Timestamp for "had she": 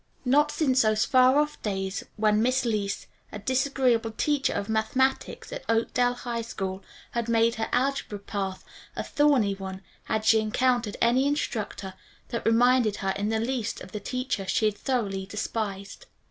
10.05-10.39